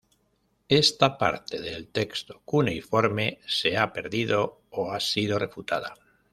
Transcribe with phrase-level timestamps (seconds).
[0.67, 5.93] Esta parte del texto cuneiforme se ha perdido, o ha sido refutada.